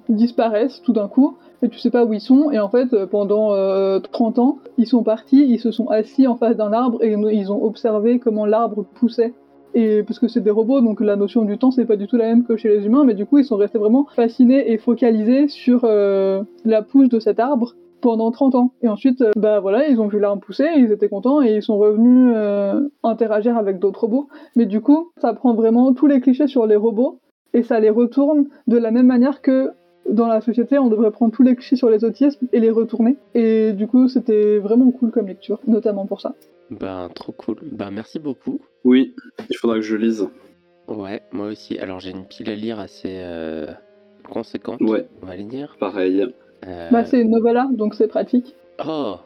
[0.09, 2.51] disparaissent tout d'un coup, et tu sais pas où ils sont.
[2.51, 3.49] Et en fait, euh, pendant
[3.99, 7.11] 30 euh, ans, ils sont partis, ils se sont assis en face d'un arbre et
[7.11, 9.33] ils ont observé comment l'arbre poussait.
[9.75, 12.15] Et parce que c'est des robots, donc la notion du temps, c'est pas du tout
[12.15, 14.77] la même que chez les humains, mais du coup, ils sont restés vraiment fascinés et
[14.77, 18.71] focalisés sur euh, la pousse de cet arbre pendant 30 ans.
[18.81, 21.77] Et ensuite, bah voilà, ils ont vu l'arbre pousser, ils étaient contents et ils sont
[21.77, 22.35] revenus
[23.03, 24.27] interagir avec d'autres robots.
[24.55, 27.19] Mais du coup, ça prend vraiment tous les clichés sur les robots
[27.53, 29.71] et ça les retourne de la même manière que
[30.09, 33.17] dans la société, on devrait prendre tous les clichés sur les autismes et les retourner.
[33.33, 36.35] Et du coup, c'était vraiment cool comme lecture, notamment pour ça.
[36.71, 37.57] Ben, trop cool.
[37.63, 38.61] Ben, merci beaucoup.
[38.83, 39.15] Oui,
[39.49, 40.27] il faudra que je lise.
[40.87, 41.77] Ouais, moi aussi.
[41.77, 43.67] Alors, j'ai une pile à lire assez euh,
[44.29, 44.81] conséquente.
[44.81, 45.07] Ouais.
[45.21, 45.75] On va les lire.
[45.79, 46.27] Pareil.
[46.67, 48.55] Euh, bah, c'est une novella, donc c'est pratique.
[48.85, 49.17] Oh,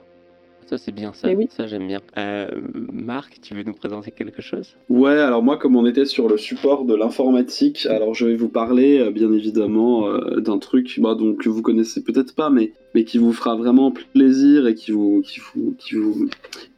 [0.69, 1.31] ça c'est bien ça.
[1.31, 1.99] Eh ça j'aime bien.
[2.17, 2.47] Euh,
[2.93, 4.75] Marc, tu veux nous présenter quelque chose?
[4.87, 8.49] Ouais, alors moi comme on était sur le support de l'informatique, alors je vais vous
[8.49, 12.73] parler euh, bien évidemment euh, d'un truc bah, donc, que vous connaissez peut-être pas, mais,
[12.93, 16.29] mais qui vous fera vraiment plaisir et qui vous, qui vous, qui vous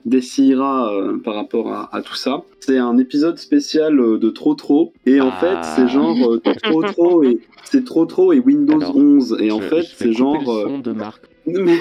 [0.05, 0.91] dessillera
[1.23, 2.43] par rapport à, tout ça.
[2.61, 5.73] C'est un épisode spécial de Trop Trop, et en fait Ah.
[5.75, 6.17] c'est genre
[6.63, 10.37] Trop Trop et c'est Trop Trop et Windows Alors, 11, et en fait c'est genre...
[10.39, 11.23] le son de Marc.
[11.45, 11.79] mais-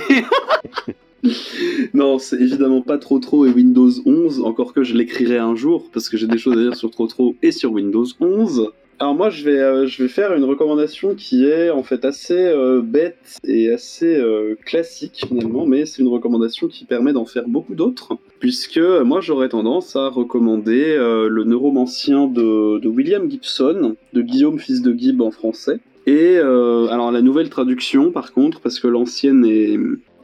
[1.95, 5.91] non, c'est évidemment pas trop trop et Windows 11, encore que je l'écrirai un jour,
[5.93, 8.71] parce que j'ai des choses à dire sur trop trop et sur Windows 11.
[9.01, 12.37] Alors moi, je vais, euh, je vais faire une recommandation qui est en fait assez
[12.37, 17.49] euh, bête et assez euh, classique finalement, mais c'est une recommandation qui permet d'en faire
[17.49, 24.21] beaucoup d'autres, puisque moi j'aurais tendance à recommander le neuromancien de, de William Gibson, de
[24.23, 25.81] Guillaume fils de Gibb en français.
[26.07, 29.79] Et alors la nouvelle traduction par contre, parce que l'ancienne est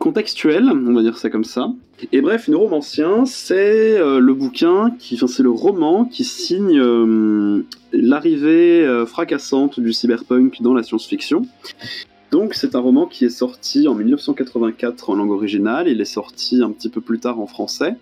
[0.07, 1.73] contextuelle, on va dire ça comme ça.
[2.13, 7.65] Et bref, Neuromancien, c'est euh, le bouquin, qui, enfin c'est le roman qui signe euh,
[7.93, 11.43] l'arrivée euh, fracassante du cyberpunk dans la science-fiction.
[12.31, 16.63] Donc c'est un roman qui est sorti en 1984 en langue originale, il est sorti
[16.63, 17.97] un petit peu plus tard en français.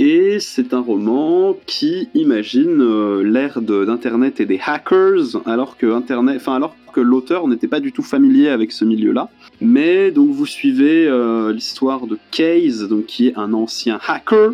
[0.00, 6.56] Et c'est un roman qui imagine l'ère d'Internet et des hackers, alors que Internet, enfin
[6.56, 9.28] alors que l'auteur n'était pas du tout familier avec ce milieu-là.
[9.60, 14.52] Mais donc vous suivez euh, l'histoire de Case, donc qui est un ancien hacker,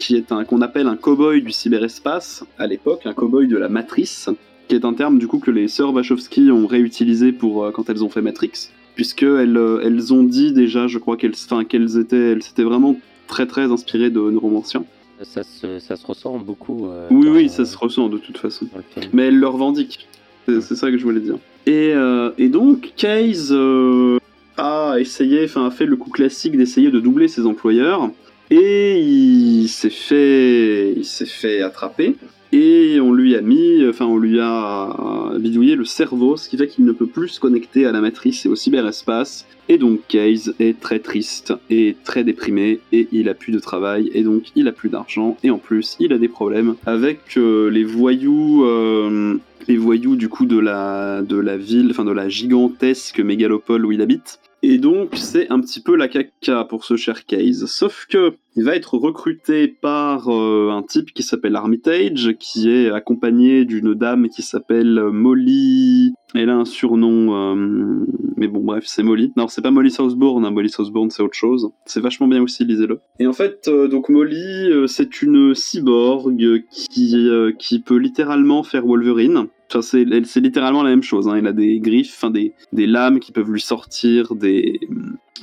[0.00, 3.68] qui est un qu'on appelle un cowboy du cyberespace à l'époque, un cowboy de la
[3.68, 4.28] matrice,
[4.66, 7.88] qui est un terme du coup que les sœurs Wachowski ont réutilisé pour euh, quand
[7.90, 11.64] elles ont fait Matrix, puisque elles, euh, elles ont dit déjà, je crois qu'elles, enfin
[11.64, 12.96] qu'elles étaient, elles s'étaient vraiment
[13.28, 14.84] très très inspirées de Neuromancien.
[15.22, 16.86] Ça se, ça se ressent beaucoup.
[16.86, 18.66] euh, Oui oui, ça se ressent de toute façon.
[19.12, 20.06] Mais elle le revendique.
[20.48, 21.36] C'est ça que je voulais dire.
[21.66, 24.18] Et, euh, donc, Case euh,
[24.56, 28.10] a essayé, enfin, a fait le coup classique d'essayer de doubler ses employeurs.
[28.50, 32.16] Et il s'est fait, il s'est fait attraper.
[32.52, 36.66] Et on lui a mis, enfin on lui a bidouillé le cerveau, ce qui fait
[36.66, 39.46] qu'il ne peut plus se connecter à la matrice et au cyberespace.
[39.68, 44.10] Et donc Case est très triste et très déprimé et il a plus de travail
[44.14, 47.68] et donc il a plus d'argent et en plus il a des problèmes avec euh,
[47.68, 49.36] les voyous euh,
[49.68, 53.92] les voyous du coup de la de la ville enfin de la gigantesque mégalopole où
[53.92, 57.66] il habite et donc, c'est un petit peu la caca pour ce cher Case.
[57.66, 62.90] Sauf que il va être recruté par euh, un type qui s'appelle Armitage, qui est
[62.90, 66.12] accompagné d'une dame qui s'appelle Molly.
[66.34, 68.04] Elle a un surnom, euh,
[68.36, 69.32] mais bon, bref, c'est Molly.
[69.36, 70.44] Non, c'est pas Molly Southbourne.
[70.44, 70.50] Hein.
[70.50, 71.70] Molly Southbourne, c'est autre chose.
[71.84, 72.98] C'est vachement bien aussi, lisez-le.
[73.20, 77.28] Et en fait, euh, donc Molly, c'est une cyborg qui
[77.60, 79.46] qui peut littéralement faire Wolverine.
[79.70, 81.28] Enfin, c'est littéralement la même chose.
[81.28, 81.38] Hein.
[81.38, 84.80] Il a des griffes, enfin des, des lames qui peuvent lui sortir des,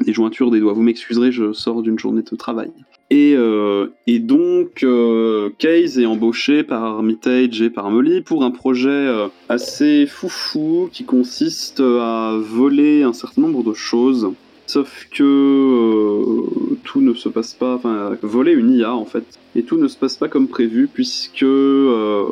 [0.04, 0.74] des jointures des doigts.
[0.74, 2.72] Vous m'excuserez, je sors d'une journée de travail.
[3.12, 8.50] Et, euh, et donc, euh, Case est embauché par Armitage et par Molly pour un
[8.50, 14.32] projet euh, assez foufou qui consiste à voler un certain nombre de choses
[14.68, 19.24] Sauf que euh, tout ne se passe pas, enfin, voler une IA en fait,
[19.56, 22.24] et tout ne se passe pas comme prévu puisque euh,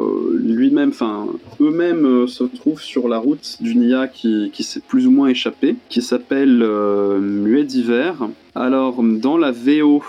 [0.43, 1.27] lui-même, enfin,
[1.61, 5.27] eux-mêmes euh, se trouvent sur la route d'une IA qui, qui s'est plus ou moins
[5.27, 6.65] échappée, qui s'appelle
[7.19, 8.15] Muet d'hiver.
[8.55, 10.03] Alors, dans la VO,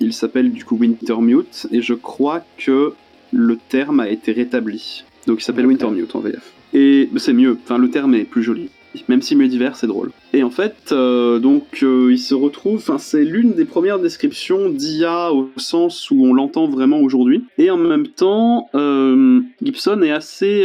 [0.00, 2.92] il s'appelle du coup Wintermute, et je crois que
[3.32, 5.04] le terme a été rétabli.
[5.26, 6.52] Donc, il s'appelle Wintermute en VF.
[6.74, 8.68] Et c'est mieux, enfin, le terme est plus joli
[9.08, 10.10] même si Multiverse c'est drôle.
[10.32, 14.68] Et en fait, euh, donc euh, il se retrouve, enfin c'est l'une des premières descriptions
[14.68, 17.44] d'IA au sens où on l'entend vraiment aujourd'hui.
[17.56, 20.64] Et en même temps, euh, Gibson est assez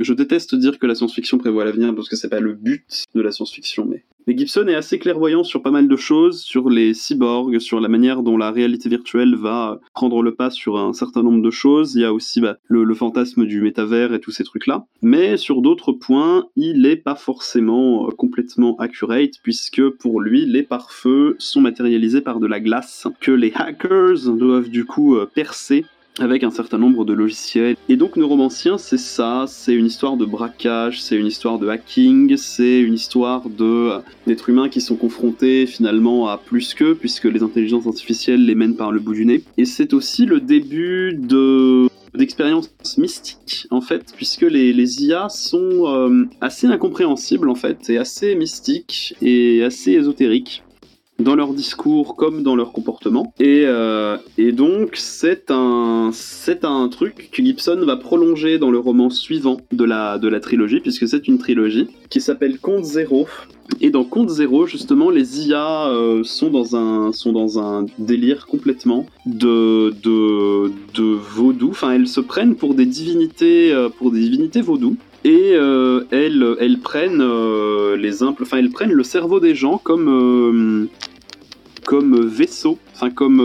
[0.00, 3.20] je déteste dire que la science-fiction prévoit l'avenir parce que c'est pas le but de
[3.20, 7.58] la science-fiction, mais Gibson est assez clairvoyant sur pas mal de choses, sur les cyborgs,
[7.58, 11.42] sur la manière dont la réalité virtuelle va prendre le pas sur un certain nombre
[11.42, 11.94] de choses.
[11.94, 14.86] Il y a aussi bah, le, fantasme du métavers et tous ces trucs-là.
[15.02, 20.62] Mais sur d'autres points, il n'est pas forcément euh, complètement accurate, puisque pour lui, les
[20.62, 25.84] pare-feux sont matérialisés par de la glace, que les hackers doivent du coup euh, percer
[26.20, 27.76] avec un certain nombre de logiciels.
[27.88, 32.36] Et donc Neuromancien, c'est ça, c'est une histoire de braquage, c'est une histoire de hacking,
[32.36, 37.42] c'est une histoire euh, d'êtres humains qui sont confrontés finalement à plus qu'eux, puisque les
[37.42, 39.42] intelligences artificielles les mènent par le bout du nez.
[39.58, 45.86] Et c'est aussi le début de d'expériences mystiques en fait puisque les, les IA sont
[45.86, 50.62] euh, assez incompréhensibles en fait et assez mystiques et assez ésotériques
[51.18, 53.32] dans leur discours comme dans leur comportement.
[53.38, 58.78] Et, euh, et donc, c'est un, c'est un truc que Gibson va prolonger dans le
[58.78, 63.26] roman suivant de la, de la trilogie, puisque c'est une trilogie qui s'appelle Conte Zéro.
[63.80, 68.46] Et dans Conte Zéro, justement, les IA euh, sont, dans un, sont dans un délire
[68.46, 71.70] complètement de, de, de vaudou.
[71.70, 76.56] Enfin, elles se prennent pour des divinités, euh, pour des divinités vaudou et euh, elles,
[76.60, 80.88] elles prennent euh, les enfin elles prennent le cerveau des gens comme euh,
[81.84, 83.40] comme vaisseau, enfin comme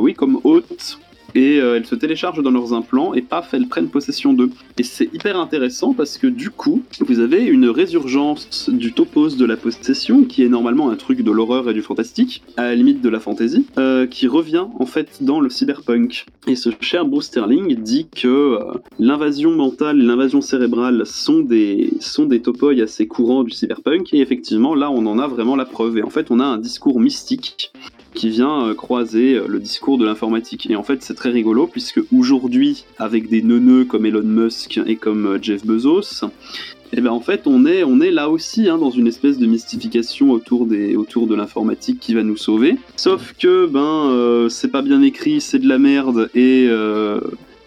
[0.00, 0.98] oui comme hôte
[1.34, 4.50] et euh, elles se téléchargent dans leurs implants et paf, elles prennent possession d'eux.
[4.78, 9.44] Et c'est hyper intéressant parce que du coup, vous avez une résurgence du topos de
[9.44, 13.00] la possession, qui est normalement un truc de l'horreur et du fantastique, à la limite
[13.00, 16.26] de la fantasy, euh, qui revient en fait dans le cyberpunk.
[16.46, 18.58] Et ce cher Bruce Sterling dit que euh,
[18.98, 24.20] l'invasion mentale et l'invasion cérébrale sont des, sont des topoïs assez courants du cyberpunk, et
[24.20, 25.98] effectivement là on en a vraiment la preuve.
[25.98, 27.72] Et en fait on a un discours mystique
[28.14, 30.68] qui vient euh, croiser euh, le discours de l'informatique.
[30.70, 34.96] Et en fait, c'est très rigolo puisque aujourd'hui, avec des neuneux comme Elon Musk et
[34.96, 36.26] comme euh, Jeff Bezos,
[36.94, 39.46] eh ben en fait, on est, on est là aussi hein, dans une espèce de
[39.46, 42.76] mystification autour, des, autour de l'informatique qui va nous sauver.
[42.96, 46.68] Sauf que ben c'est pas bien écrit, c'est de la merde et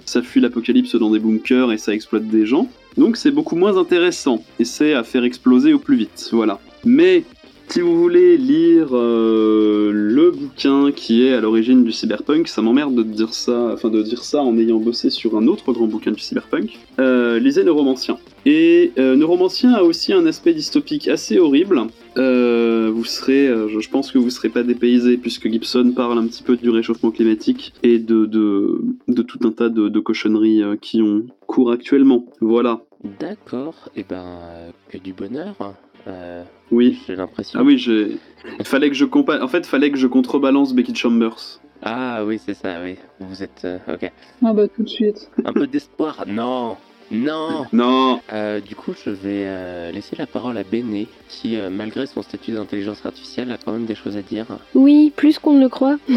[0.05, 2.69] ça fuit l'apocalypse dans des bunkers et ça exploite des gens.
[2.97, 6.29] Donc c'est beaucoup moins intéressant et c'est à faire exploser au plus vite.
[6.31, 6.59] Voilà.
[6.85, 7.23] Mais
[7.67, 12.95] si vous voulez lire euh, le bouquin qui est à l'origine du cyberpunk, ça m'emmerde
[12.95, 16.11] de dire ça, enfin de dire ça en ayant bossé sur un autre grand bouquin
[16.11, 16.79] du cyberpunk.
[16.99, 18.17] Euh, lisez Neuromancien.
[18.45, 21.81] Et euh, Neuromancien a aussi un aspect dystopique assez horrible.
[22.15, 26.55] vous serez, je, pense que vous serez pas dépaysé puisque Gibson parle un petit peu
[26.55, 32.25] du réchauffement climatique et de, tout un tas de, de cochonneries qui ont cours actuellement.
[32.39, 32.81] Voilà.
[33.19, 34.25] D'accord, et eh ben
[34.89, 35.55] que du bonheur.
[36.07, 36.99] Euh, oui.
[37.07, 37.59] J'ai l'impression.
[37.59, 38.17] Ah oui, j'ai.
[38.63, 39.41] fallait que je compa...
[39.41, 41.59] En fait, fallait que je contrebalance Becky Chambers.
[41.81, 42.95] Ah oui, c'est ça, oui.
[43.19, 43.61] Vous êtes.
[43.65, 44.11] Euh, ok.
[44.43, 45.29] Ah bah tout de suite.
[45.43, 46.23] Un peu d'espoir.
[46.27, 46.77] Non
[47.11, 52.21] Non Non euh, Du coup, je vais laisser la parole à Béné, qui, malgré son
[52.21, 54.45] statut d'intelligence artificielle, a quand même des choses à dire.
[54.73, 55.97] Oui, plus qu'on ne le croit.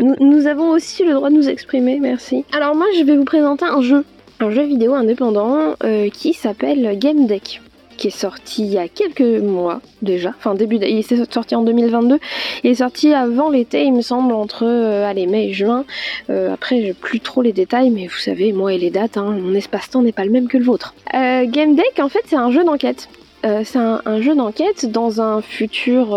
[0.00, 2.44] Nous, nous avons aussi le droit de nous exprimer, merci.
[2.52, 4.04] Alors moi, je vais vous présenter un jeu,
[4.40, 7.60] un jeu vidéo indépendant euh, qui s'appelle Game Deck
[8.02, 11.62] qui est sorti il y a quelques mois déjà, enfin début, il est sorti en
[11.62, 12.18] 2022,
[12.64, 15.84] il est sorti avant l'été il me semble, entre euh, allez, mai et juin,
[16.28, 19.36] euh, après j'ai plus trop les détails, mais vous savez, moi et les dates, hein,
[19.40, 20.94] mon espace-temps n'est pas le même que le vôtre.
[21.14, 23.08] Euh, Game Deck en fait c'est un jeu d'enquête,
[23.44, 26.16] c'est un, jeu d'enquête dans un futur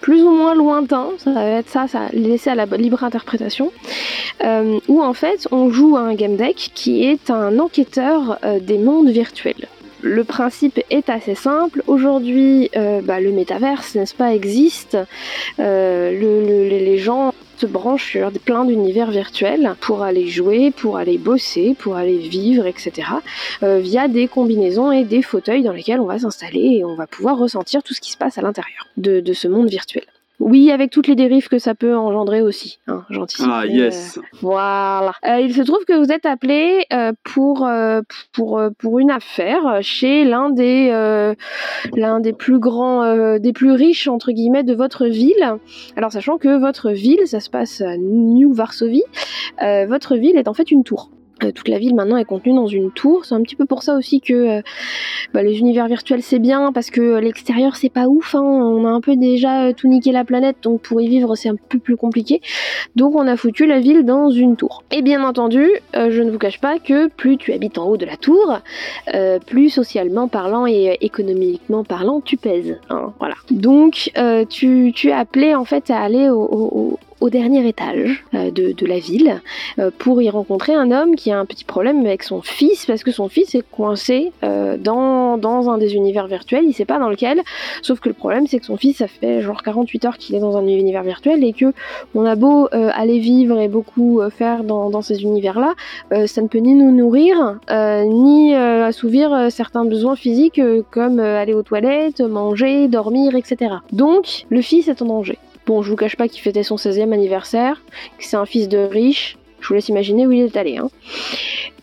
[0.00, 3.70] plus ou moins lointain, ça va être ça, ça laissé à la libre interprétation,
[4.44, 8.60] euh, où en fait on joue à un game deck qui est un enquêteur euh,
[8.60, 9.68] des mondes virtuels.
[10.04, 11.82] Le principe est assez simple.
[11.86, 14.98] Aujourd'hui, euh, bah, le métaverse, n'est-ce pas, existe.
[15.58, 20.98] Euh, le, le, les gens se branchent sur plein d'univers virtuels pour aller jouer, pour
[20.98, 23.08] aller bosser, pour aller vivre, etc.
[23.62, 27.06] Euh, via des combinaisons et des fauteuils dans lesquels on va s'installer et on va
[27.06, 30.04] pouvoir ressentir tout ce qui se passe à l'intérieur de ce monde virtuel.
[30.40, 32.78] Oui, avec toutes les dérives que ça peut engendrer aussi.
[32.88, 33.46] Hein, J'anticipe.
[33.48, 34.18] Ah, yes.
[34.18, 35.12] Euh, voilà.
[35.26, 39.78] Euh, il se trouve que vous êtes appelé euh, pour, euh, pour, pour une affaire
[39.80, 41.34] chez l'un des, euh,
[41.94, 45.58] l'un des plus grands, des plus riches, entre guillemets, de votre ville.
[45.96, 49.04] Alors, sachant que votre ville, ça se passe à New Varsovie,
[49.60, 51.10] votre ville est en fait une tour.
[51.42, 53.24] Euh, toute la ville maintenant est contenue dans une tour.
[53.24, 54.62] C'est un petit peu pour ça aussi que euh,
[55.32, 58.34] bah, les univers virtuels c'est bien parce que l'extérieur c'est pas ouf.
[58.34, 58.42] Hein.
[58.42, 61.56] On a un peu déjà tout niqué la planète donc pour y vivre c'est un
[61.56, 62.40] peu plus compliqué.
[62.96, 64.84] Donc on a foutu la ville dans une tour.
[64.90, 67.96] Et bien entendu, euh, je ne vous cache pas que plus tu habites en haut
[67.96, 68.60] de la tour,
[69.14, 72.78] euh, plus socialement parlant et économiquement parlant tu pèses.
[72.90, 73.34] Hein, voilà.
[73.50, 78.50] Donc euh, tu, tu es appelé en fait à aller au, au dernier étage euh,
[78.50, 79.40] de, la ville
[79.78, 83.02] euh, pour y rencontrer un homme qui a un petit problème avec son fils parce
[83.02, 86.98] que son fils est coincé euh, dans, dans, un des univers virtuels, il sait pas
[86.98, 87.40] dans lequel,
[87.82, 90.40] sauf que le problème c'est que son fils ça fait genre 48 heures qu'il est
[90.40, 91.72] dans un univers virtuel et que
[92.14, 95.74] on a beau aller vivre et beaucoup faire dans, dans ces univers là,
[96.26, 102.20] ça ne peut ni nous nourrir ni assouvir certains besoins physiques comme aller aux toilettes,
[102.20, 103.76] manger, dormir, etc.
[103.92, 105.38] Donc le fils est en danger.
[105.66, 107.82] Bon, je vous cache pas qu'il fêtait son 16e anniversaire,
[108.18, 109.38] que c'est un fils de riche.
[109.60, 110.76] Je vous laisse imaginer où il est allé.
[110.76, 110.90] Hein.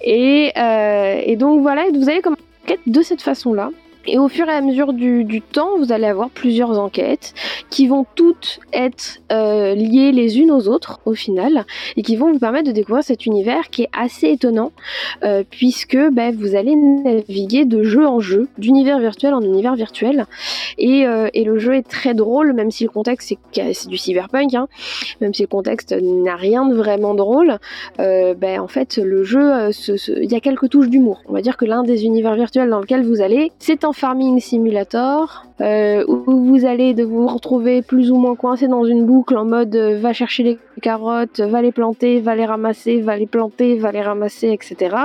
[0.02, 2.42] Et, euh, et, donc voilà, vous allez commencer
[2.86, 3.72] de cette façon-là.
[4.08, 7.34] Et au fur et à mesure du, temps, vous allez avoir plusieurs enquêtes
[7.70, 11.66] qui vont toutes être euh, liées les unes aux autres au final
[11.98, 14.72] et qui vont vous permettre de découvrir cet univers qui est assez étonnant
[15.24, 20.26] euh, puisque bah, vous allez naviguer de jeu en jeu, d'univers virtuel en univers virtuel
[20.78, 24.54] et, euh, et, le jeu est très drôle même si le contexte c'est du cyberpunk,
[24.54, 24.68] hein,
[25.20, 27.58] même si le contexte n'a rien de vraiment drôle,
[27.98, 29.70] bah, en fait le jeu,
[30.08, 31.22] il y a quelques touches d'humour.
[31.28, 35.46] On va dire que l'un des univers virtuels dans lequel vous allez, c'est Farming Simulator,
[35.62, 39.46] euh, où vous allez de vous retrouver plus ou moins coincé dans une boucle en
[39.46, 43.78] mode euh, va chercher les carottes, va les planter, va les ramasser, va les planter,
[43.78, 44.96] va les ramasser, etc.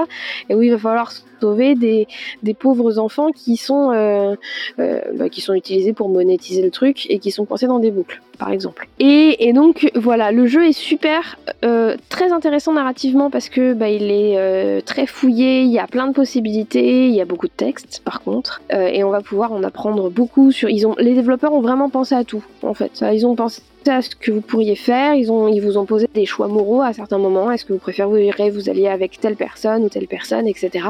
[0.49, 2.07] Et où il va falloir sauver des,
[2.43, 4.35] des pauvres enfants qui sont, euh,
[4.79, 7.91] euh, bah, qui sont utilisés pour monétiser le truc et qui sont coincés dans des
[7.91, 8.89] boucles, par exemple.
[8.99, 13.89] Et, et donc voilà, le jeu est super, euh, très intéressant narrativement parce que bah,
[13.89, 17.53] il est très fouillé, il y a plein de possibilités, il y a beaucoup de
[17.53, 20.69] textes par contre, et on va pouvoir en apprendre beaucoup sur.
[20.69, 23.05] Ils ont, les développeurs ont vraiment pensé à tout en fait.
[23.13, 25.15] Ils ont pensé à ce que vous pourriez faire.
[25.15, 27.51] Ils, vous ont posé des choix moraux à certains moments.
[27.51, 30.87] Est-ce que vous préférez vous allier avec telle personne ou telle personne, etc.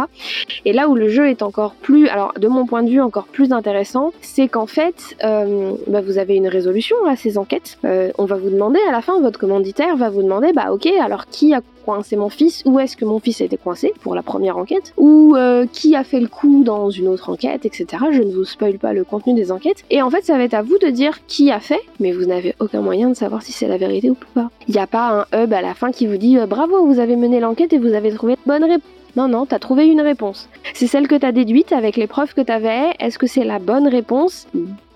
[0.65, 3.27] Et là où le jeu est encore plus, alors de mon point de vue encore
[3.27, 7.79] plus intéressant, c'est qu'en fait, euh, bah, vous avez une résolution à ces enquêtes.
[7.85, 10.87] Euh, on va vous demander à la fin, votre commanditaire va vous demander, bah ok,
[11.01, 14.15] alors qui a coincé mon fils Où est-ce que mon fils a été coincé pour
[14.15, 17.87] la première enquête Ou euh, qui a fait le coup dans une autre enquête, etc.
[18.11, 19.85] Je ne vous spoil pas le contenu des enquêtes.
[19.91, 22.27] Et en fait, ça va être à vous de dire qui a fait, mais vous
[22.27, 24.51] n'avez aucun moyen de savoir si c'est la vérité ou pas.
[24.69, 26.99] Il n'y a pas un hub à la fin qui vous dit euh, bravo, vous
[26.99, 28.91] avez mené l'enquête et vous avez trouvé une bonne réponse.
[29.17, 30.51] Non, non, t'as trouvé une réponse.
[30.75, 32.91] C'est celle que t'as déduite avec les preuves que t'avais.
[33.01, 34.47] Est-ce que c'est la bonne réponse?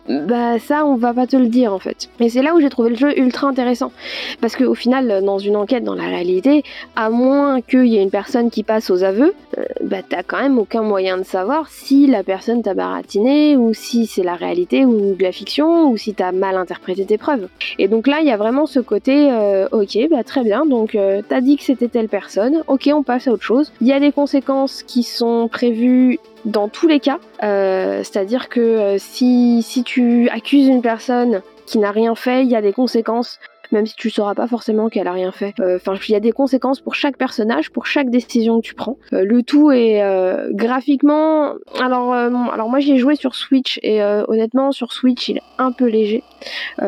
[0.08, 2.08] Bah ça on va pas te le dire en fait.
[2.20, 3.92] Et c'est là où j'ai trouvé le jeu ultra intéressant.
[4.40, 6.62] Parce qu'au final, dans une enquête, dans la réalité,
[6.96, 10.40] à moins qu'il y ait une personne qui passe aux aveux, euh, bah t'as quand
[10.40, 14.84] même aucun moyen de savoir si la personne t'a baratiné, ou si c'est la réalité
[14.84, 17.48] ou de la fiction, ou si t'as mal interprété tes preuves.
[17.78, 20.94] Et donc là, il y a vraiment ce côté, euh, ok, bah très bien, donc
[20.94, 23.72] euh, t'as dit que c'était telle personne, ok, on passe à autre chose.
[23.80, 27.18] Il y a des conséquences qui sont prévues dans tous les cas.
[27.42, 32.50] Euh, C'est-à-dire que euh, si, si tu accuses une personne qui n'a rien fait, il
[32.50, 33.38] y a des conséquences
[33.72, 35.54] même si tu sauras pas forcément qu'elle a rien fait.
[35.60, 38.74] Euh, Enfin, il y a des conséquences pour chaque personnage, pour chaque décision que tu
[38.74, 38.96] prends.
[39.12, 41.54] Euh, le tout est euh, graphiquement.
[41.80, 45.42] Alors, bon, alors moi j'y ai joué sur Switch et honnêtement sur Switch il est
[45.58, 46.22] un peu léger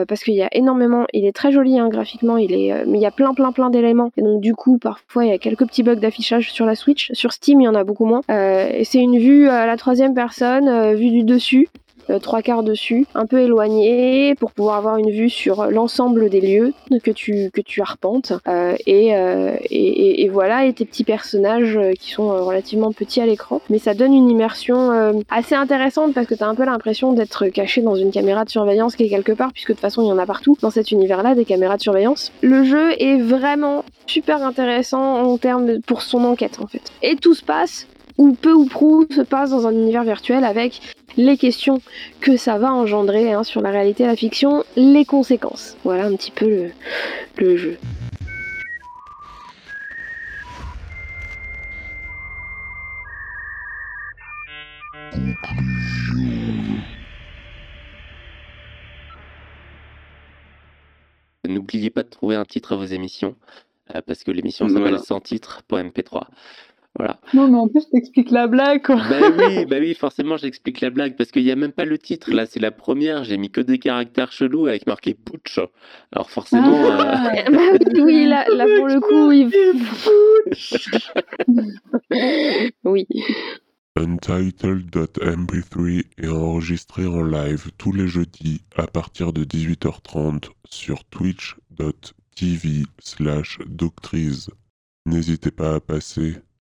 [0.08, 1.06] parce qu'il y a énormément.
[1.12, 3.70] Il est très joli hein, graphiquement, il est, mais il y a plein plein plein
[3.70, 6.74] d'éléments et donc du coup parfois il y a quelques petits bugs d'affichage sur la
[6.74, 7.10] Switch.
[7.12, 8.22] Sur Steam il y en a beaucoup moins.
[8.28, 11.68] Et c'est une vue à la troisième personne, vue du dessus
[12.20, 16.72] trois quarts dessus, un peu éloigné pour pouvoir avoir une vue sur l'ensemble des lieux
[17.02, 18.32] que tu, que tu arpentes.
[18.48, 22.92] Euh, et, euh, et, et- voilà, et tes petits personnages euh, qui sont euh, relativement
[22.92, 23.60] petits à l'écran.
[23.70, 27.12] Mais ça donne une immersion euh, assez intéressante parce que tu as un peu l'impression
[27.12, 30.02] d'être caché dans une caméra de surveillance qui est quelque part, puisque de toute façon
[30.02, 32.32] il y en a partout dans cet univers-là, des caméras de surveillance.
[32.40, 36.82] Le jeu est vraiment super intéressant en termes pour son enquête en fait.
[37.02, 37.86] Et tout se passe
[38.18, 40.80] ou peu ou prou se passe dans un univers virtuel avec
[41.16, 41.80] les questions
[42.20, 45.76] que ça va engendrer hein, sur la réalité et la fiction, les conséquences.
[45.84, 46.70] Voilà un petit peu le,
[47.36, 47.76] le jeu.
[61.48, 63.34] N'oubliez pas de trouver un titre à vos émissions,
[63.94, 64.86] euh, parce que l'émission Voilà.
[64.86, 66.26] s'appelle Sans titre pour MP3.
[66.98, 67.18] Voilà.
[67.32, 68.96] Non, mais en plus, t'expliques la blague, quoi.
[68.96, 71.96] bah oui, bah oui, forcément, j'explique la blague, parce qu'il n'y a même pas le
[71.96, 72.30] titre.
[72.30, 75.58] Là, c'est la première, j'ai mis que des caractères chelous avec marqué Putsch.
[76.12, 77.32] Alors forcément, euh, Ah.
[77.50, 77.58] Bah
[77.94, 79.50] oui, oui, là, là pour le coup, il...
[82.84, 83.06] oui.
[83.96, 93.58] Untitled.mp3 est enregistré en live tous les jeudis à partir de 18h30 sur twitch.tv slash
[93.66, 94.50] doctrice.
[95.06, 96.36] N'hésitez pas à passer